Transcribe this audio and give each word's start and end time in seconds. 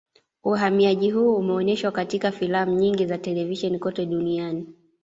Uhamiaji 0.43 1.11
huu 1.11 1.35
umeoneshwa 1.35 1.91
katika 1.91 2.31
filamu 2.31 2.73
nyingi 2.75 3.05
za 3.05 3.17
televisheni 3.17 3.79
kote 3.79 4.05
duniani 4.05 4.67